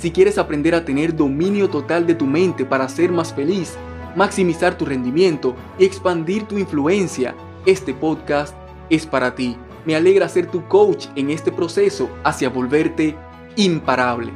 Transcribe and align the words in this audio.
Si 0.00 0.10
quieres 0.12 0.38
aprender 0.38 0.74
a 0.74 0.82
tener 0.82 1.14
dominio 1.14 1.68
total 1.68 2.06
de 2.06 2.14
tu 2.14 2.24
mente 2.24 2.64
para 2.64 2.88
ser 2.88 3.12
más 3.12 3.34
feliz, 3.34 3.74
maximizar 4.16 4.78
tu 4.78 4.86
rendimiento 4.86 5.54
y 5.78 5.84
expandir 5.84 6.44
tu 6.44 6.56
influencia, 6.56 7.34
este 7.66 7.92
podcast 7.92 8.56
es 8.88 9.04
para 9.04 9.34
ti. 9.34 9.58
Me 9.84 9.94
alegra 9.94 10.26
ser 10.30 10.50
tu 10.50 10.66
coach 10.68 11.08
en 11.16 11.28
este 11.28 11.52
proceso 11.52 12.08
hacia 12.24 12.48
volverte 12.48 13.14
imparable. 13.56 14.32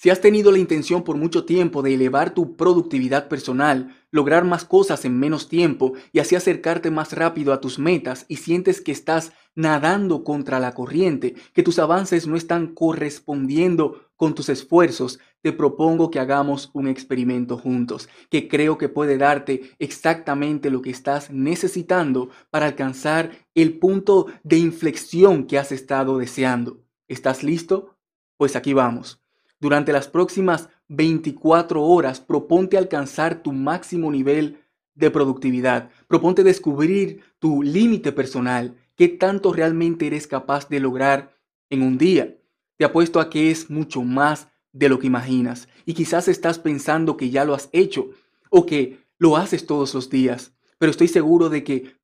Si 0.00 0.10
has 0.10 0.20
tenido 0.20 0.52
la 0.52 0.58
intención 0.58 1.02
por 1.02 1.16
mucho 1.16 1.44
tiempo 1.44 1.82
de 1.82 1.92
elevar 1.92 2.32
tu 2.32 2.54
productividad 2.54 3.26
personal, 3.26 3.96
lograr 4.12 4.44
más 4.44 4.64
cosas 4.64 5.04
en 5.04 5.18
menos 5.18 5.48
tiempo 5.48 5.94
y 6.12 6.20
así 6.20 6.36
acercarte 6.36 6.92
más 6.92 7.14
rápido 7.14 7.52
a 7.52 7.60
tus 7.60 7.80
metas 7.80 8.24
y 8.28 8.36
sientes 8.36 8.80
que 8.80 8.92
estás 8.92 9.32
nadando 9.58 10.22
contra 10.22 10.60
la 10.60 10.72
corriente, 10.72 11.34
que 11.52 11.64
tus 11.64 11.80
avances 11.80 12.28
no 12.28 12.36
están 12.36 12.68
correspondiendo 12.74 14.08
con 14.14 14.36
tus 14.36 14.48
esfuerzos, 14.50 15.18
te 15.42 15.52
propongo 15.52 16.12
que 16.12 16.20
hagamos 16.20 16.70
un 16.74 16.86
experimento 16.86 17.58
juntos, 17.58 18.08
que 18.30 18.46
creo 18.46 18.78
que 18.78 18.88
puede 18.88 19.18
darte 19.18 19.72
exactamente 19.80 20.70
lo 20.70 20.80
que 20.80 20.90
estás 20.90 21.32
necesitando 21.32 22.28
para 22.50 22.66
alcanzar 22.66 23.32
el 23.56 23.80
punto 23.80 24.26
de 24.44 24.58
inflexión 24.58 25.44
que 25.44 25.58
has 25.58 25.72
estado 25.72 26.18
deseando. 26.18 26.84
¿Estás 27.08 27.42
listo? 27.42 27.96
Pues 28.36 28.54
aquí 28.54 28.74
vamos. 28.74 29.20
Durante 29.58 29.92
las 29.92 30.06
próximas 30.06 30.68
24 30.86 31.82
horas, 31.82 32.20
proponte 32.20 32.78
alcanzar 32.78 33.42
tu 33.42 33.52
máximo 33.52 34.12
nivel 34.12 34.60
de 34.94 35.10
productividad. 35.10 35.90
Proponte 36.06 36.44
descubrir 36.44 37.22
tu 37.40 37.62
límite 37.64 38.12
personal, 38.12 38.76
qué 38.98 39.08
tanto 39.08 39.52
realmente 39.52 40.08
eres 40.08 40.26
capaz 40.26 40.68
de 40.68 40.80
lograr 40.80 41.34
en 41.70 41.82
un 41.82 41.96
día. 41.96 42.36
Te 42.76 42.84
apuesto 42.84 43.20
a 43.20 43.30
que 43.30 43.50
es 43.52 43.70
mucho 43.70 44.02
más 44.02 44.48
de 44.72 44.88
lo 44.88 44.98
que 44.98 45.06
imaginas 45.06 45.68
y 45.86 45.94
quizás 45.94 46.26
estás 46.26 46.58
pensando 46.58 47.16
que 47.16 47.30
ya 47.30 47.44
lo 47.44 47.54
has 47.54 47.68
hecho 47.72 48.10
o 48.50 48.66
que 48.66 49.06
lo 49.18 49.36
haces 49.36 49.66
todos 49.66 49.94
los 49.94 50.10
días, 50.10 50.52
pero 50.78 50.90
estoy 50.90 51.08
seguro 51.08 51.48
de 51.48 51.62
que 51.64 51.96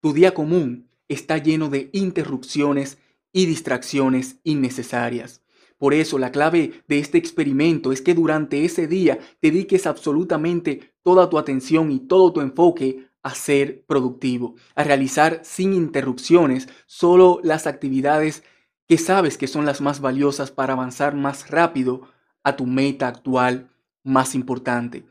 tu 0.00 0.12
día 0.12 0.34
común 0.34 0.90
está 1.08 1.38
lleno 1.38 1.68
de 1.68 1.88
interrupciones 1.92 2.98
y 3.32 3.46
distracciones 3.46 4.40
innecesarias. 4.42 5.42
Por 5.78 5.94
eso 5.94 6.18
la 6.18 6.32
clave 6.32 6.82
de 6.88 6.98
este 6.98 7.18
experimento 7.18 7.92
es 7.92 8.02
que 8.02 8.14
durante 8.14 8.64
ese 8.64 8.88
día 8.88 9.18
dediques 9.40 9.86
absolutamente 9.86 10.94
toda 11.02 11.30
tu 11.30 11.38
atención 11.38 11.92
y 11.92 12.00
todo 12.00 12.32
tu 12.32 12.40
enfoque 12.40 13.08
a 13.24 13.34
ser 13.34 13.82
productivo, 13.86 14.54
a 14.76 14.84
realizar 14.84 15.40
sin 15.42 15.72
interrupciones 15.72 16.68
solo 16.86 17.40
las 17.42 17.66
actividades 17.66 18.44
que 18.86 18.98
sabes 18.98 19.38
que 19.38 19.48
son 19.48 19.64
las 19.64 19.80
más 19.80 20.00
valiosas 20.00 20.50
para 20.50 20.74
avanzar 20.74 21.16
más 21.16 21.50
rápido 21.50 22.02
a 22.44 22.54
tu 22.54 22.66
meta 22.66 23.08
actual 23.08 23.70
más 24.04 24.34
importante. 24.34 25.04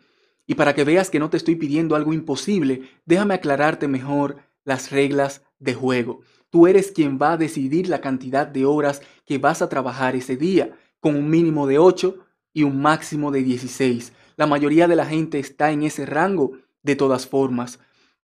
Y 0.45 0.55
para 0.55 0.75
que 0.75 0.83
veas 0.83 1.09
que 1.09 1.19
no 1.19 1.29
te 1.29 1.37
estoy 1.37 1.55
pidiendo 1.55 1.95
algo 1.95 2.13
imposible, 2.13 2.83
déjame 3.05 3.33
aclararte 3.33 3.87
mejor 3.87 4.37
las 4.63 4.91
reglas 4.91 5.41
de 5.57 5.73
juego. 5.73 6.21
Tú 6.51 6.67
eres 6.67 6.91
quien 6.91 7.17
va 7.19 7.33
a 7.33 7.37
decidir 7.37 7.89
la 7.89 7.99
cantidad 7.99 8.45
de 8.45 8.65
horas 8.65 9.01
que 9.25 9.39
vas 9.39 9.63
a 9.63 9.69
trabajar 9.69 10.15
ese 10.15 10.37
día, 10.37 10.77
con 10.99 11.15
un 11.15 11.29
mínimo 11.31 11.65
de 11.65 11.79
8 11.79 12.15
y 12.53 12.61
un 12.61 12.79
máximo 12.79 13.31
de 13.31 13.41
16. 13.41 14.13
La 14.35 14.45
mayoría 14.45 14.87
de 14.87 14.95
la 14.95 15.07
gente 15.07 15.39
está 15.39 15.71
en 15.71 15.81
ese 15.81 16.05
rango 16.05 16.51
de 16.83 16.95
todas 16.95 17.25
formas. 17.25 17.79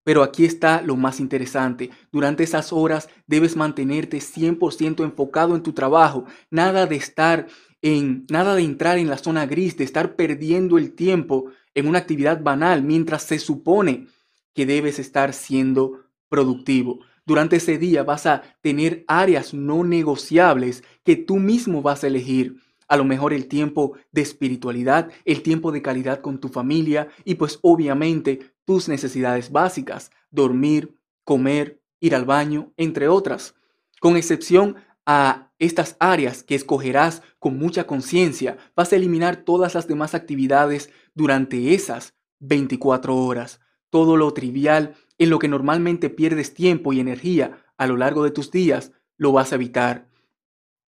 Pero 0.10 0.24
aquí 0.24 0.44
está 0.44 0.82
lo 0.82 0.96
más 0.96 1.20
interesante. 1.20 1.92
Durante 2.12 2.44
esas 2.44 2.74
horas 2.74 3.10
debes 3.28 3.56
mantenerte 3.56 4.18
100% 4.18 5.04
enfocado 5.04 5.56
en 5.56 5.62
tu 5.62 5.74
trabajo. 5.74 6.26
Nada 6.50 6.88
de 6.88 6.96
estar 6.96 7.46
en, 7.84 8.26
nada 8.28 8.56
de 8.56 8.64
entrar 8.64 8.98
en 8.98 9.08
la 9.08 9.20
zona 9.20 9.46
gris, 9.46 9.78
de 9.78 9.84
estar 9.84 10.16
perdiendo 10.16 10.80
el 10.80 10.94
tiempo 10.94 11.52
en 11.76 11.88
una 11.88 12.00
actividad 12.00 12.42
banal 12.42 12.82
mientras 12.82 13.22
se 13.22 13.38
supone 13.38 14.08
que 14.56 14.66
debes 14.66 14.98
estar 14.98 15.32
siendo 15.32 16.06
productivo. 16.28 17.02
Durante 17.24 17.58
ese 17.58 17.78
día 17.78 18.02
vas 18.02 18.26
a 18.26 18.42
tener 18.62 19.06
áreas 19.08 19.54
no 19.54 19.84
negociables 19.84 20.84
que 21.04 21.18
tú 21.18 21.36
mismo 21.36 21.84
vas 21.84 22.04
a 22.04 22.08
elegir. 22.08 22.56
A 22.88 22.98
lo 22.98 23.06
mejor 23.06 23.32
el 23.32 23.46
tiempo 23.48 23.96
de 24.12 24.22
espiritualidad, 24.22 25.12
el 25.24 25.44
tiempo 25.44 25.72
de 25.72 25.84
calidad 25.84 26.22
con 26.22 26.40
tu 26.40 26.50
familia 26.50 27.10
y 27.24 27.36
pues 27.36 27.60
obviamente 27.62 28.40
tus 28.70 28.88
necesidades 28.88 29.52
básicas, 29.52 30.12
dormir, 30.30 30.94
comer, 31.24 31.82
ir 32.00 32.14
al 32.14 32.26
baño, 32.26 32.72
entre 32.78 33.08
otras. 33.08 33.56
Con 34.00 34.16
excepción 34.16 34.76
a 35.08 35.52
estas 35.58 35.96
áreas 36.00 36.44
que 36.44 36.54
escogerás 36.54 37.24
con 37.40 37.58
mucha 37.58 37.88
conciencia, 37.88 38.60
vas 38.76 38.94
a 38.94 38.98
eliminar 38.98 39.38
todas 39.38 39.74
las 39.74 39.88
demás 39.88 40.14
actividades 40.14 40.92
durante 41.16 41.74
esas 41.74 42.14
24 42.42 43.16
horas. 43.16 43.60
Todo 43.90 44.18
lo 44.18 44.32
trivial 44.36 44.94
en 45.18 45.32
lo 45.32 45.40
que 45.40 45.48
normalmente 45.48 46.12
pierdes 46.12 46.54
tiempo 46.54 46.94
y 46.94 47.00
energía 47.00 47.64
a 47.76 47.88
lo 47.88 47.98
largo 47.98 48.24
de 48.24 48.30
tus 48.30 48.52
días, 48.52 48.92
lo 49.18 49.32
vas 49.32 49.52
a 49.52 49.56
evitar. 49.56 50.10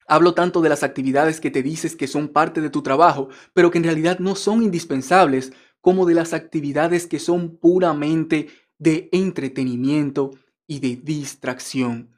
Hablo 0.07 0.35
tanto 0.35 0.61
de 0.61 0.69
las 0.69 0.83
actividades 0.83 1.39
que 1.41 1.49
te 1.49 1.63
dices 1.63 1.95
que 1.95 2.05
son 2.05 2.27
parte 2.27 2.61
de 2.61 2.69
tu 2.69 2.83
trabajo, 2.83 3.29
pero 3.53 3.71
que 3.71 3.79
en 3.79 3.85
realidad 3.85 4.19
no 4.19 4.35
son 4.35 4.61
indispensables, 4.61 5.51
como 5.81 6.05
de 6.05 6.13
las 6.13 6.33
actividades 6.33 7.07
que 7.07 7.19
son 7.19 7.57
puramente 7.57 8.47
de 8.77 9.09
entretenimiento 9.11 10.31
y 10.67 10.79
de 10.79 10.95
distracción. 10.95 12.09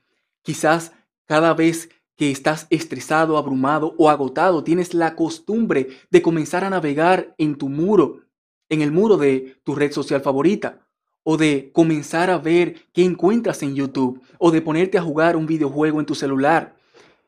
Quizás 0.43 0.91
cada 1.25 1.53
vez 1.53 1.89
que 2.15 2.29
estás 2.29 2.67
estresado, 2.69 3.37
abrumado 3.37 3.95
o 3.97 4.09
agotado, 4.09 4.63
tienes 4.63 4.93
la 4.93 5.15
costumbre 5.15 5.89
de 6.11 6.21
comenzar 6.21 6.63
a 6.63 6.69
navegar 6.69 7.33
en 7.37 7.55
tu 7.55 7.69
muro, 7.69 8.21
en 8.69 8.81
el 8.81 8.91
muro 8.91 9.17
de 9.17 9.57
tu 9.63 9.73
red 9.75 9.91
social 9.91 10.21
favorita, 10.21 10.87
o 11.23 11.37
de 11.37 11.71
comenzar 11.73 12.29
a 12.29 12.37
ver 12.37 12.75
qué 12.93 13.03
encuentras 13.03 13.63
en 13.63 13.75
YouTube, 13.75 14.21
o 14.37 14.51
de 14.51 14.61
ponerte 14.61 14.97
a 14.97 15.01
jugar 15.01 15.35
un 15.35 15.47
videojuego 15.47 15.99
en 15.99 16.05
tu 16.05 16.15
celular. 16.15 16.75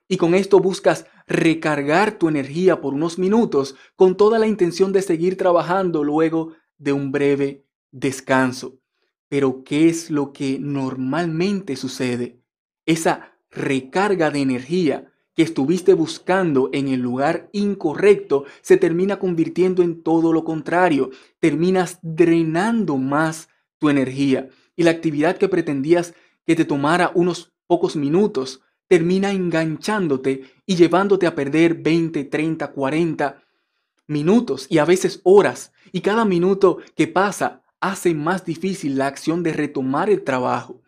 Y 0.08 0.18
con 0.18 0.36
esto 0.36 0.60
buscas 0.60 1.08
recargar 1.28 2.18
tu 2.18 2.30
energía 2.30 2.82
por 2.82 2.94
unos 2.94 3.18
minutos 3.18 3.76
con 3.96 4.16
toda 4.16 4.40
la 4.40 4.48
intención 4.48 4.92
de 4.94 5.02
seguir 5.02 5.38
trabajando 5.38 6.04
luego 6.04 6.54
de 6.78 6.94
un 6.94 7.12
breve 7.12 7.66
descanso. 7.92 8.80
Pero 9.28 9.64
¿qué 9.64 9.90
es 9.90 10.12
lo 10.12 10.34
que 10.34 10.60
normalmente 10.60 11.76
sucede? 11.76 12.40
Esa 12.86 13.34
recarga 13.50 14.30
de 14.30 14.42
energía 14.42 15.12
que 15.34 15.44
estuviste 15.44 15.94
buscando 15.94 16.70
en 16.72 16.88
el 16.88 17.02
lugar 17.02 17.50
incorrecto 17.52 18.46
se 18.62 18.78
termina 18.78 19.20
convirtiendo 19.20 19.84
en 19.84 20.02
todo 20.02 20.32
lo 20.32 20.44
contrario. 20.44 21.10
Terminas 21.40 22.00
drenando 22.02 22.98
más 22.98 23.50
tu 23.80 23.90
energía 23.90 24.50
y 24.76 24.84
la 24.84 24.92
actividad 24.92 25.38
que 25.38 25.50
pretendías 25.50 26.14
que 26.46 26.56
te 26.56 26.66
tomara 26.66 27.12
unos 27.16 27.54
pocos 27.68 27.96
minutos 27.96 28.62
termina 28.88 29.32
enganchándote 29.32 30.44
y 30.66 30.76
llevándote 30.76 31.28
a 31.28 31.36
perder 31.36 31.76
20, 31.76 32.26
30, 32.26 32.72
40 32.72 33.44
minutos 34.08 34.68
y 34.70 34.78
a 34.78 34.86
veces 34.86 35.22
horas. 35.24 35.72
Y 35.92 36.02
cada 36.02 36.26
minuto 36.26 36.80
que 36.96 37.08
pasa 37.08 37.64
hace 37.80 38.14
más 38.14 38.46
difícil 38.46 38.98
la 38.98 39.08
acción 39.08 39.44
de 39.44 39.54
retomar 39.54 40.10
el 40.10 40.24
trabajo. 40.24 40.82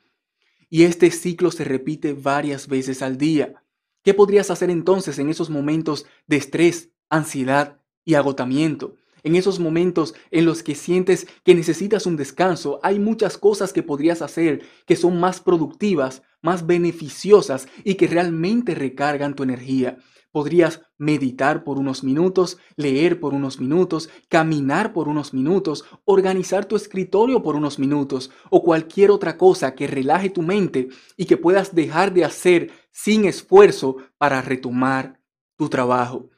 Y 0.70 0.84
este 0.84 1.12
ciclo 1.12 1.52
se 1.52 1.64
repite 1.64 2.14
varias 2.14 2.68
veces 2.68 3.02
al 3.02 3.18
día. 3.18 3.64
¿Qué 4.04 4.14
podrías 4.14 4.52
hacer 4.52 4.70
entonces 4.70 5.20
en 5.20 5.30
esos 5.30 5.50
momentos 5.50 6.06
de 6.28 6.38
estrés, 6.38 6.90
ansiedad 7.10 7.80
y 8.06 8.16
agotamiento? 8.16 8.96
En 9.28 9.36
esos 9.36 9.60
momentos 9.60 10.16
en 10.32 10.46
los 10.46 10.64
que 10.64 10.74
sientes 10.74 11.28
que 11.44 11.54
necesitas 11.54 12.06
un 12.06 12.16
descanso, 12.16 12.80
hay 12.82 12.98
muchas 12.98 13.38
cosas 13.38 13.74
que 13.74 13.84
podrías 13.84 14.22
hacer 14.22 14.62
que 14.86 14.96
son 14.96 15.20
más 15.20 15.42
productivas, 15.42 16.24
más 16.42 16.66
beneficiosas 16.66 17.68
y 17.84 17.96
que 17.96 18.08
realmente 18.08 18.74
recargan 18.74 19.36
tu 19.36 19.44
energía. 19.44 19.98
Podrías 20.32 20.80
meditar 20.98 21.66
por 21.66 21.78
unos 21.78 22.06
minutos, 22.06 22.58
leer 22.78 23.20
por 23.20 23.34
unos 23.34 23.60
minutos, 23.60 24.10
caminar 24.30 24.94
por 24.94 25.10
unos 25.10 25.34
minutos, 25.34 25.84
organizar 26.06 26.64
tu 26.64 26.78
escritorio 26.78 27.44
por 27.44 27.58
unos 27.58 27.80
minutos 27.80 28.32
o 28.50 28.64
cualquier 28.64 29.12
otra 29.12 29.38
cosa 29.38 29.76
que 29.76 29.88
relaje 29.88 30.30
tu 30.30 30.42
mente 30.42 30.88
y 31.18 31.26
que 31.26 31.36
puedas 31.36 31.76
dejar 31.76 32.14
de 32.14 32.24
hacer 32.24 32.72
sin 32.94 33.26
esfuerzo 33.26 33.98
para 34.18 34.42
retomar 34.42 35.20
tu 35.58 35.68
trabajo. 35.68 36.30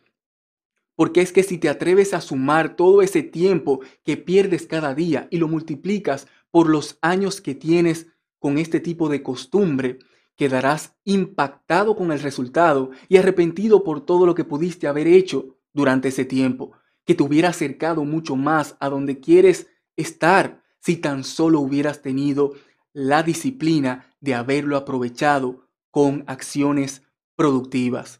Porque 0.99 1.21
es 1.21 1.31
que 1.31 1.43
si 1.43 1.57
te 1.57 1.69
atreves 1.69 2.13
a 2.13 2.19
sumar 2.19 2.75
todo 2.75 3.01
ese 3.01 3.23
tiempo 3.23 3.79
que 4.03 4.17
pierdes 4.17 4.67
cada 4.67 4.93
día 4.93 5.29
y 5.31 5.37
lo 5.37 5.47
multiplicas 5.47 6.27
por 6.51 6.67
los 6.67 6.97
años 7.01 7.39
que 7.39 7.55
tienes 7.55 8.07
con 8.37 8.57
este 8.57 8.81
tipo 8.81 9.07
de 9.07 9.23
costumbre, 9.23 9.99
quedarás 10.35 10.97
impactado 11.05 11.95
con 11.95 12.11
el 12.11 12.19
resultado 12.19 12.91
y 13.07 13.15
arrepentido 13.15 13.85
por 13.85 14.01
todo 14.05 14.25
lo 14.25 14.35
que 14.35 14.43
pudiste 14.43 14.87
haber 14.87 15.07
hecho 15.07 15.55
durante 15.71 16.09
ese 16.09 16.25
tiempo, 16.25 16.73
que 17.05 17.15
te 17.15 17.23
hubiera 17.23 17.47
acercado 17.47 18.03
mucho 18.03 18.35
más 18.35 18.75
a 18.81 18.89
donde 18.89 19.21
quieres 19.21 19.67
estar 19.95 20.61
si 20.81 20.97
tan 20.97 21.23
solo 21.23 21.61
hubieras 21.61 22.01
tenido 22.01 22.55
la 22.91 23.23
disciplina 23.23 24.13
de 24.19 24.35
haberlo 24.35 24.75
aprovechado 24.75 25.65
con 25.91 26.25
acciones 26.27 27.03
productivas. 27.37 28.19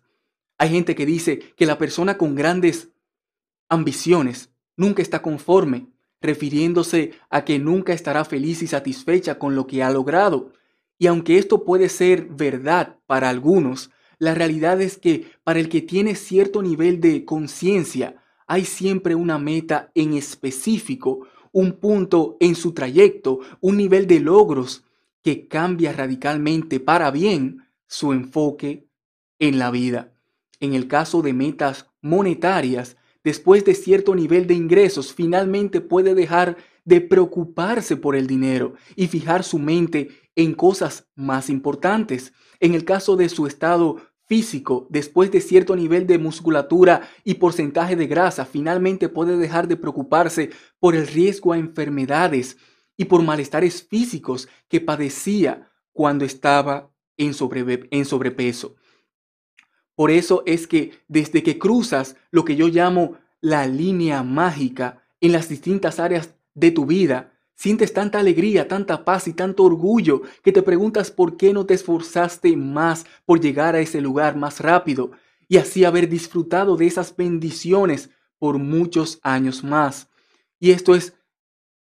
Hay 0.60 0.70
gente 0.70 0.94
que 0.94 1.06
dice 1.06 1.40
que 1.56 1.66
la 1.66 1.78
persona 1.78 2.18
con 2.18 2.36
grandes 2.36 2.90
ambiciones 3.70 4.52
nunca 4.76 5.02
está 5.02 5.22
conforme, 5.22 5.88
refiriéndose 6.22 7.14
a 7.30 7.46
que 7.46 7.60
nunca 7.60 7.94
estará 7.94 8.26
feliz 8.26 8.62
y 8.62 8.68
satisfecha 8.68 9.40
con 9.40 9.56
lo 9.56 9.66
que 9.66 9.84
ha 9.84 9.90
logrado. 9.90 10.52
Y 10.98 11.08
aunque 11.08 11.38
esto 11.38 11.64
puede 11.64 11.88
ser 11.88 12.26
verdad 12.26 12.98
para 13.08 13.30
algunos, 13.30 13.90
la 14.18 14.36
realidad 14.36 14.82
es 14.82 14.98
que 14.98 15.32
para 15.46 15.62
el 15.62 15.70
que 15.70 15.82
tiene 15.82 16.14
cierto 16.16 16.62
nivel 16.62 17.00
de 17.00 17.24
conciencia, 17.24 18.22
hay 18.46 18.66
siempre 18.66 19.16
una 19.16 19.40
meta 19.40 19.92
en 19.96 20.14
específico, 20.14 21.26
un 21.54 21.80
punto 21.80 22.36
en 22.42 22.56
su 22.56 22.74
trayecto, 22.74 23.40
un 23.62 23.78
nivel 23.78 24.08
de 24.08 24.20
logros 24.20 24.84
que 25.24 25.48
cambia 25.48 25.94
radicalmente 25.94 26.82
para 26.82 27.12
bien 27.12 27.66
su 27.88 28.12
enfoque 28.12 28.90
en 29.40 29.58
la 29.58 29.72
vida. 29.72 30.19
En 30.60 30.74
el 30.74 30.88
caso 30.88 31.22
de 31.22 31.34
metas 31.34 31.88
monetarias, 32.02 32.98
después 33.24 33.66
de 33.66 33.76
cierto 33.76 34.16
nivel 34.16 34.48
de 34.48 34.54
ingresos, 34.54 35.14
finalmente 35.14 35.82
puede 35.82 36.16
dejar 36.16 36.58
de 36.86 37.02
preocuparse 37.02 37.98
por 37.98 38.16
el 38.16 38.28
dinero 38.28 38.74
y 38.96 39.08
fijar 39.08 39.44
su 39.44 39.60
mente 39.60 40.10
en 40.36 40.54
cosas 40.54 41.08
más 41.16 41.50
importantes. 41.50 42.34
En 42.60 42.74
el 42.74 42.84
caso 42.84 43.16
de 43.16 43.30
su 43.30 43.46
estado 43.46 43.98
físico, 44.26 44.88
después 44.90 45.32
de 45.32 45.42
cierto 45.42 45.76
nivel 45.76 46.06
de 46.08 46.20
musculatura 46.20 47.10
y 47.24 47.36
porcentaje 47.36 47.96
de 47.96 48.08
grasa, 48.08 48.46
finalmente 48.46 49.10
puede 49.10 49.38
dejar 49.38 49.68
de 49.68 49.76
preocuparse 49.76 50.52
por 50.80 50.96
el 50.96 51.08
riesgo 51.08 51.52
a 51.54 51.58
enfermedades 51.58 52.58
y 52.96 53.06
por 53.06 53.24
malestares 53.24 53.82
físicos 53.82 54.48
que 54.68 54.82
padecía 54.82 55.72
cuando 55.94 56.26
estaba 56.26 56.92
en, 57.18 57.34
en 57.92 58.06
sobrepeso. 58.06 58.76
Por 60.00 60.12
eso 60.12 60.44
es 60.46 60.66
que 60.66 60.94
desde 61.10 61.44
que 61.44 61.60
cruzas 61.60 62.16
lo 62.32 62.46
que 62.46 62.56
yo 62.56 62.70
llamo 62.70 63.18
la 63.42 63.68
línea 63.68 64.24
mágica 64.24 65.04
en 65.20 65.34
las 65.34 65.50
distintas 65.50 66.00
áreas 66.00 66.36
de 66.54 66.72
tu 66.72 66.86
vida, 66.86 67.34
sientes 67.54 67.92
tanta 67.92 68.18
alegría, 68.18 68.70
tanta 68.70 69.04
paz 69.04 69.28
y 69.28 69.34
tanto 69.34 69.66
orgullo 69.66 70.22
que 70.42 70.54
te 70.54 70.62
preguntas 70.62 71.12
por 71.12 71.36
qué 71.36 71.52
no 71.52 71.66
te 71.66 71.74
esforzaste 71.74 72.56
más 72.56 73.08
por 73.26 73.42
llegar 73.42 73.76
a 73.76 73.82
ese 73.82 74.00
lugar 74.00 74.38
más 74.38 74.62
rápido 74.62 75.12
y 75.50 75.58
así 75.58 75.84
haber 75.84 76.08
disfrutado 76.08 76.78
de 76.78 76.88
esas 76.88 77.14
bendiciones 77.18 78.10
por 78.38 78.58
muchos 78.58 79.20
años 79.22 79.66
más. 79.66 80.08
Y 80.62 80.72
esto 80.72 80.96
es 80.96 81.14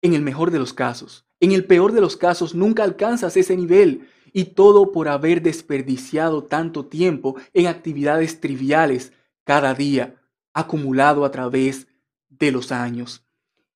en 0.00 0.14
el 0.14 0.22
mejor 0.22 0.50
de 0.50 0.58
los 0.58 0.72
casos. 0.72 1.26
En 1.40 1.52
el 1.52 1.66
peor 1.66 1.92
de 1.92 2.00
los 2.00 2.16
casos 2.16 2.54
nunca 2.54 2.84
alcanzas 2.84 3.36
ese 3.36 3.54
nivel 3.54 4.08
y 4.38 4.44
todo 4.44 4.92
por 4.92 5.08
haber 5.08 5.42
desperdiciado 5.42 6.44
tanto 6.44 6.86
tiempo 6.86 7.34
en 7.54 7.66
actividades 7.66 8.40
triviales 8.40 9.12
cada 9.42 9.74
día, 9.74 10.14
acumulado 10.54 11.24
a 11.24 11.32
través 11.32 11.88
de 12.28 12.52
los 12.52 12.70
años. 12.70 13.26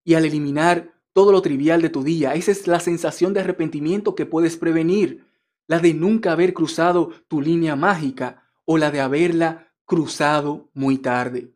Y 0.04 0.14
al 0.14 0.24
eliminar 0.24 0.92
todo 1.12 1.32
lo 1.32 1.42
trivial 1.42 1.82
de 1.82 1.88
tu 1.88 2.04
día, 2.04 2.34
esa 2.34 2.52
es 2.52 2.68
la 2.68 2.78
sensación 2.78 3.34
de 3.34 3.40
arrepentimiento 3.40 4.14
que 4.14 4.24
puedes 4.24 4.56
prevenir, 4.56 5.26
la 5.66 5.80
de 5.80 5.94
nunca 5.94 6.30
haber 6.30 6.54
cruzado 6.54 7.10
tu 7.26 7.40
línea 7.40 7.74
mágica 7.74 8.44
o 8.64 8.78
la 8.78 8.92
de 8.92 9.00
haberla 9.00 9.66
cruzado 9.84 10.70
muy 10.74 10.96
tarde. 10.98 11.50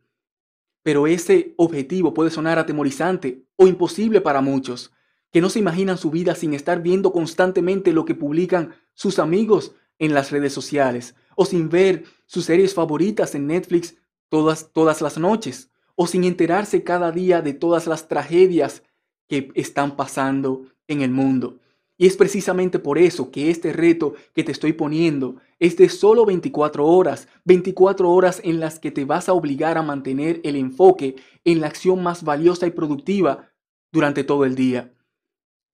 Pero 0.83 1.07
ese 1.07 1.53
objetivo 1.55 2.13
puede 2.13 2.29
sonar 2.29 2.59
atemorizante 2.59 3.45
o 3.55 3.67
imposible 3.67 4.19
para 4.19 4.41
muchos, 4.41 4.91
que 5.37 5.41
no 5.41 5.51
se 5.51 5.59
imaginan 5.59 5.99
su 5.99 6.09
vida 6.09 6.33
sin 6.33 6.55
estar 6.55 6.81
viendo 6.81 7.11
constantemente 7.11 7.93
lo 7.93 8.05
que 8.05 8.15
publican 8.15 8.73
sus 8.95 9.19
amigos 9.19 9.75
en 9.99 10.15
las 10.15 10.31
redes 10.31 10.51
sociales 10.51 11.13
o 11.35 11.45
sin 11.45 11.69
ver 11.69 12.05
sus 12.25 12.45
series 12.45 12.73
favoritas 12.73 13.35
en 13.35 13.45
Netflix 13.45 13.97
todas, 14.29 14.71
todas 14.73 14.99
las 14.99 15.19
noches 15.19 15.69
o 15.93 16.07
sin 16.07 16.23
enterarse 16.23 16.81
cada 16.81 17.11
día 17.11 17.43
de 17.43 17.53
todas 17.53 17.85
las 17.85 18.07
tragedias 18.07 18.81
que 19.27 19.51
están 19.53 19.95
pasando 19.95 20.63
en 20.87 21.03
el 21.03 21.11
mundo. 21.11 21.59
Y 21.99 22.07
es 22.07 22.17
precisamente 22.17 22.79
por 22.79 22.97
eso 22.97 23.29
que 23.29 23.51
este 23.51 23.73
reto 23.73 24.15
que 24.33 24.43
te 24.43 24.51
estoy 24.51 24.73
poniendo 24.73 25.35
es 25.59 25.77
de 25.77 25.87
solo 25.89 26.25
24 26.25 26.83
horas, 26.83 27.27
24 27.45 28.09
horas 28.09 28.41
en 28.43 28.59
las 28.59 28.79
que 28.79 28.89
te 28.89 29.05
vas 29.05 29.29
a 29.29 29.33
obligar 29.33 29.77
a 29.77 29.83
mantener 29.83 30.41
el 30.43 30.55
enfoque 30.55 31.15
en 31.45 31.61
la 31.61 31.67
acción 31.67 32.01
más 32.01 32.23
valiosa 32.23 32.65
y 32.65 32.71
productiva 32.71 33.51
durante 33.91 34.23
todo 34.23 34.43
el 34.43 34.55
día. 34.55 34.95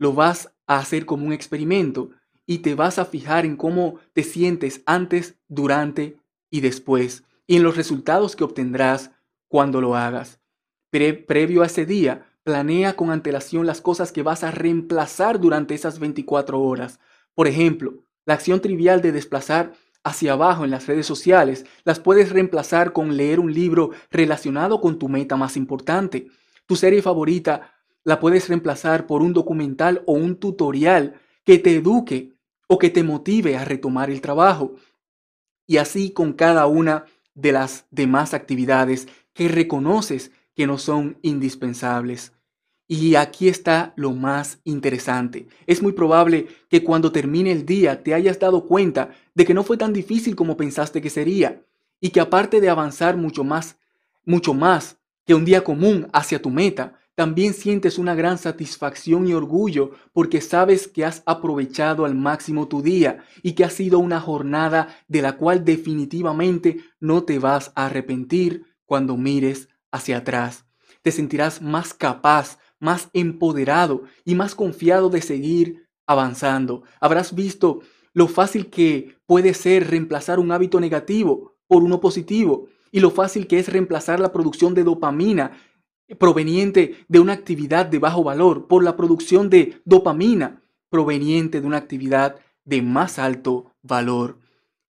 Lo 0.03 0.11
vas 0.11 0.51
a 0.67 0.79
hacer 0.79 1.05
como 1.05 1.25
un 1.25 1.31
experimento 1.31 2.09
y 2.45 2.57
te 2.57 2.75
vas 2.75 2.99
a 2.99 3.05
fijar 3.05 3.45
en 3.45 3.55
cómo 3.55 4.01
te 4.11 4.23
sientes 4.23 4.81
antes, 4.85 5.35
durante 5.47 6.17
y 6.49 6.59
después 6.59 7.23
y 7.47 7.55
en 7.55 7.63
los 7.63 7.77
resultados 7.77 8.35
que 8.35 8.43
obtendrás 8.43 9.11
cuando 9.47 9.79
lo 9.79 9.95
hagas. 9.95 10.41
previo 10.89 11.63
a 11.63 11.67
ese 11.67 11.85
día, 11.85 12.25
planea 12.43 12.97
con 12.97 13.11
antelación 13.11 13.65
las 13.65 13.79
cosas 13.79 14.11
que 14.11 14.23
vas 14.23 14.43
a 14.43 14.51
reemplazar 14.51 15.39
durante 15.39 15.73
esas 15.73 15.99
24 15.99 16.59
horas. 16.59 16.99
Por 17.33 17.47
ejemplo, 17.47 18.03
la 18.25 18.33
acción 18.33 18.59
trivial 18.59 19.01
de 19.01 19.13
desplazar 19.13 19.71
hacia 20.03 20.33
abajo 20.33 20.65
en 20.65 20.71
las 20.71 20.85
redes 20.85 21.05
sociales 21.05 21.65
las 21.85 22.01
puedes 22.01 22.29
reemplazar 22.29 22.91
con 22.91 23.15
leer 23.15 23.39
un 23.39 23.53
libro 23.53 23.91
relacionado 24.11 24.81
con 24.81 24.99
tu 24.99 25.07
meta 25.07 25.37
más 25.37 25.55
importante. 25.55 26.27
Tu 26.65 26.75
serie 26.75 27.01
favorita 27.01 27.72
la 28.03 28.19
puedes 28.19 28.49
reemplazar 28.49 29.07
por 29.07 29.21
un 29.21 29.33
documental 29.33 30.03
o 30.05 30.13
un 30.13 30.35
tutorial 30.35 31.19
que 31.43 31.59
te 31.59 31.75
eduque 31.75 32.33
o 32.67 32.77
que 32.77 32.89
te 32.89 33.03
motive 33.03 33.57
a 33.57 33.65
retomar 33.65 34.09
el 34.09 34.21
trabajo. 34.21 34.75
Y 35.67 35.77
así 35.77 36.11
con 36.11 36.33
cada 36.33 36.67
una 36.67 37.05
de 37.33 37.51
las 37.51 37.85
demás 37.91 38.33
actividades 38.33 39.07
que 39.33 39.47
reconoces 39.47 40.31
que 40.55 40.67
no 40.67 40.77
son 40.77 41.17
indispensables. 41.21 42.33
Y 42.87 43.15
aquí 43.15 43.47
está 43.47 43.93
lo 43.95 44.11
más 44.11 44.59
interesante. 44.65 45.47
Es 45.65 45.81
muy 45.81 45.93
probable 45.93 46.47
que 46.69 46.83
cuando 46.83 47.11
termine 47.11 47.51
el 47.51 47.65
día 47.65 48.03
te 48.03 48.13
hayas 48.13 48.39
dado 48.39 48.65
cuenta 48.65 49.11
de 49.33 49.45
que 49.45 49.53
no 49.53 49.63
fue 49.63 49.77
tan 49.77 49.93
difícil 49.93 50.35
como 50.35 50.57
pensaste 50.57 51.01
que 51.01 51.09
sería 51.09 51.63
y 52.01 52.09
que 52.09 52.19
aparte 52.19 52.59
de 52.59 52.69
avanzar 52.69 53.15
mucho 53.15 53.43
más, 53.43 53.77
mucho 54.25 54.53
más 54.53 54.97
que 55.25 55.33
un 55.33 55.45
día 55.45 55.63
común 55.63 56.09
hacia 56.11 56.41
tu 56.41 56.49
meta, 56.49 56.99
también 57.15 57.53
sientes 57.53 57.99
una 57.99 58.15
gran 58.15 58.37
satisfacción 58.37 59.27
y 59.27 59.33
orgullo 59.33 59.91
porque 60.13 60.41
sabes 60.41 60.87
que 60.87 61.05
has 61.05 61.21
aprovechado 61.25 62.05
al 62.05 62.15
máximo 62.15 62.67
tu 62.67 62.81
día 62.81 63.23
y 63.43 63.53
que 63.53 63.63
ha 63.63 63.69
sido 63.69 63.99
una 63.99 64.19
jornada 64.19 64.95
de 65.07 65.21
la 65.21 65.37
cual 65.37 65.63
definitivamente 65.63 66.79
no 66.99 67.23
te 67.23 67.37
vas 67.37 67.71
a 67.75 67.85
arrepentir 67.85 68.65
cuando 68.85 69.15
mires 69.15 69.69
hacia 69.91 70.17
atrás. 70.17 70.65
Te 71.03 71.11
sentirás 71.11 71.61
más 71.61 71.93
capaz, 71.93 72.57
más 72.79 73.09
empoderado 73.13 74.03
y 74.25 74.33
más 74.33 74.55
confiado 74.55 75.09
de 75.09 75.21
seguir 75.21 75.87
avanzando. 76.07 76.83
Habrás 76.99 77.35
visto 77.35 77.81
lo 78.13 78.27
fácil 78.27 78.69
que 78.69 79.17
puede 79.27 79.53
ser 79.53 79.89
reemplazar 79.89 80.39
un 80.39 80.51
hábito 80.51 80.79
negativo 80.79 81.57
por 81.67 81.83
uno 81.83 81.99
positivo 81.99 82.67
y 82.91 82.99
lo 82.99 83.11
fácil 83.11 83.47
que 83.47 83.59
es 83.59 83.69
reemplazar 83.69 84.19
la 84.19 84.31
producción 84.31 84.73
de 84.73 84.83
dopamina 84.83 85.51
proveniente 86.19 87.05
de 87.07 87.19
una 87.19 87.33
actividad 87.33 87.85
de 87.85 87.99
bajo 87.99 88.23
valor 88.23 88.67
por 88.67 88.83
la 88.83 88.95
producción 88.95 89.49
de 89.49 89.81
dopamina 89.85 90.61
proveniente 90.89 91.59
de 91.59 91.65
una 91.65 91.77
actividad 91.77 92.35
de 92.65 92.81
más 92.81 93.17
alto 93.17 93.71
valor. 93.81 94.37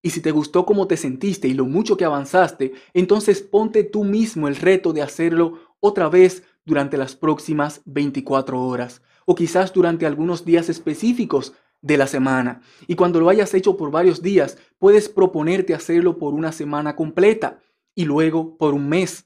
Y 0.02 0.10
si 0.10 0.20
te 0.20 0.32
gustó 0.32 0.66
cómo 0.66 0.86
te 0.86 0.98
sentiste 0.98 1.48
y 1.48 1.54
lo 1.54 1.64
mucho 1.64 1.96
que 1.96 2.04
avanzaste, 2.04 2.74
entonces 2.92 3.40
ponte 3.40 3.84
tú 3.84 4.04
mismo 4.04 4.46
el 4.48 4.56
reto 4.56 4.92
de 4.92 5.00
hacerlo 5.00 5.60
otra 5.80 6.10
vez 6.10 6.42
durante 6.66 6.98
las 6.98 7.16
próximas 7.16 7.80
24 7.86 8.60
horas 8.60 9.00
o 9.24 9.34
quizás 9.34 9.72
durante 9.72 10.04
algunos 10.04 10.44
días 10.44 10.68
específicos 10.68 11.54
de 11.80 11.96
la 11.96 12.06
semana. 12.06 12.60
Y 12.86 12.96
cuando 12.96 13.20
lo 13.20 13.28
hayas 13.28 13.54
hecho 13.54 13.76
por 13.76 13.90
varios 13.90 14.20
días, 14.20 14.58
puedes 14.78 15.08
proponerte 15.08 15.74
hacerlo 15.74 16.18
por 16.18 16.34
una 16.34 16.52
semana 16.52 16.96
completa 16.96 17.60
y 17.94 18.04
luego 18.04 18.58
por 18.58 18.74
un 18.74 18.88
mes. 18.88 19.24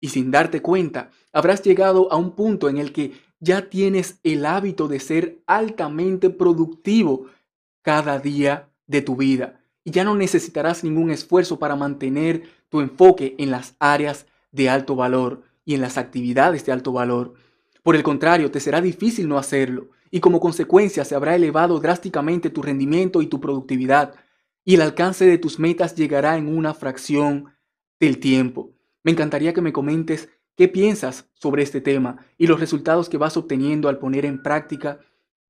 Y 0.00 0.08
sin 0.08 0.30
darte 0.30 0.62
cuenta, 0.62 1.10
habrás 1.32 1.62
llegado 1.62 2.10
a 2.12 2.16
un 2.16 2.32
punto 2.32 2.68
en 2.68 2.78
el 2.78 2.92
que 2.92 3.12
ya 3.38 3.68
tienes 3.68 4.18
el 4.22 4.46
hábito 4.46 4.88
de 4.88 5.00
ser 5.00 5.42
altamente 5.46 6.30
productivo 6.30 7.26
cada 7.82 8.18
día 8.18 8.68
de 8.86 9.02
tu 9.02 9.16
vida. 9.16 9.60
Y 9.84 9.90
ya 9.90 10.04
no 10.04 10.14
necesitarás 10.14 10.84
ningún 10.84 11.10
esfuerzo 11.10 11.58
para 11.58 11.76
mantener 11.76 12.42
tu 12.68 12.80
enfoque 12.80 13.34
en 13.38 13.50
las 13.50 13.74
áreas 13.78 14.26
de 14.52 14.68
alto 14.68 14.94
valor 14.96 15.42
y 15.64 15.74
en 15.74 15.80
las 15.80 15.98
actividades 15.98 16.64
de 16.66 16.72
alto 16.72 16.92
valor. 16.92 17.34
Por 17.82 17.96
el 17.96 18.02
contrario, 18.02 18.50
te 18.50 18.60
será 18.60 18.80
difícil 18.80 19.28
no 19.28 19.38
hacerlo 19.38 19.88
y 20.10 20.20
como 20.20 20.40
consecuencia 20.40 21.04
se 21.04 21.14
habrá 21.14 21.36
elevado 21.36 21.78
drásticamente 21.78 22.50
tu 22.50 22.62
rendimiento 22.62 23.22
y 23.22 23.26
tu 23.26 23.40
productividad 23.40 24.14
y 24.64 24.74
el 24.74 24.82
alcance 24.82 25.24
de 25.24 25.38
tus 25.38 25.58
metas 25.58 25.94
llegará 25.94 26.36
en 26.36 26.48
una 26.48 26.74
fracción 26.74 27.54
del 27.98 28.18
tiempo. 28.18 28.72
Me 29.02 29.12
encantaría 29.12 29.54
que 29.54 29.62
me 29.62 29.72
comentes 29.72 30.28
qué 30.56 30.68
piensas 30.68 31.28
sobre 31.32 31.62
este 31.62 31.80
tema 31.80 32.24
y 32.36 32.46
los 32.46 32.60
resultados 32.60 33.08
que 33.08 33.18
vas 33.18 33.36
obteniendo 33.36 33.88
al 33.88 33.98
poner 33.98 34.26
en 34.26 34.42
práctica 34.42 35.00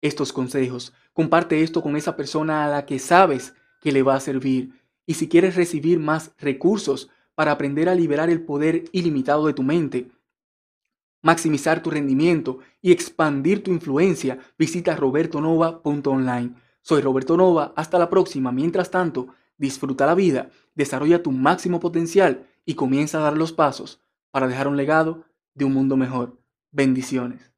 estos 0.00 0.32
consejos. 0.32 0.92
Comparte 1.12 1.62
esto 1.62 1.82
con 1.82 1.96
esa 1.96 2.16
persona 2.16 2.64
a 2.64 2.68
la 2.68 2.86
que 2.86 2.98
sabes 2.98 3.54
que 3.80 3.92
le 3.92 4.02
va 4.02 4.14
a 4.14 4.20
servir. 4.20 4.72
Y 5.06 5.14
si 5.14 5.28
quieres 5.28 5.56
recibir 5.56 5.98
más 5.98 6.32
recursos 6.38 7.10
para 7.34 7.52
aprender 7.52 7.88
a 7.88 7.94
liberar 7.94 8.30
el 8.30 8.42
poder 8.42 8.84
ilimitado 8.92 9.46
de 9.46 9.54
tu 9.54 9.62
mente, 9.62 10.08
maximizar 11.22 11.82
tu 11.82 11.90
rendimiento 11.90 12.58
y 12.80 12.92
expandir 12.92 13.62
tu 13.62 13.72
influencia, 13.72 14.38
visita 14.58 14.94
robertonova.online. 14.94 16.54
Soy 16.82 17.02
Roberto 17.02 17.36
Nova, 17.36 17.72
hasta 17.76 17.98
la 17.98 18.08
próxima. 18.08 18.52
Mientras 18.52 18.90
tanto, 18.90 19.28
disfruta 19.58 20.06
la 20.06 20.14
vida, 20.14 20.50
desarrolla 20.74 21.22
tu 21.22 21.32
máximo 21.32 21.80
potencial 21.80 22.46
y 22.70 22.74
comienza 22.74 23.18
a 23.18 23.22
dar 23.22 23.36
los 23.36 23.52
pasos 23.52 24.00
para 24.30 24.46
dejar 24.46 24.68
un 24.68 24.76
legado 24.76 25.24
de 25.54 25.64
un 25.64 25.72
mundo 25.72 25.96
mejor. 25.96 26.38
Bendiciones. 26.70 27.52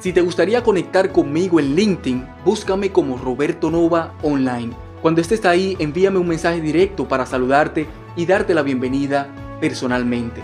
Si 0.00 0.12
te 0.12 0.20
gustaría 0.20 0.64
conectar 0.64 1.12
conmigo 1.12 1.60
en 1.60 1.76
LinkedIn, 1.76 2.26
búscame 2.44 2.90
como 2.90 3.16
Roberto 3.16 3.70
Nova 3.70 4.12
Online. 4.24 4.72
Cuando 5.02 5.20
estés 5.20 5.44
ahí, 5.44 5.76
envíame 5.78 6.18
un 6.18 6.26
mensaje 6.26 6.60
directo 6.60 7.06
para 7.06 7.24
saludarte 7.24 7.86
y 8.16 8.26
darte 8.26 8.54
la 8.54 8.62
bienvenida 8.62 9.28
personalmente. 9.60 10.42